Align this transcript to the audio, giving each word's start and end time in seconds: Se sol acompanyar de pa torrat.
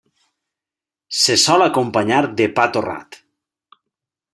Se 1.19 1.37
sol 1.43 1.67
acompanyar 1.67 2.25
de 2.41 2.51
pa 2.59 2.69
torrat. 2.79 3.23